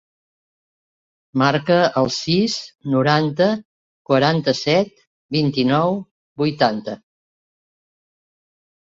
[1.39, 2.55] Marca el sis,
[2.93, 3.49] noranta,
[4.11, 4.89] quaranta-set,
[5.37, 5.93] vint-i-nou,
[6.43, 6.97] vuitanta.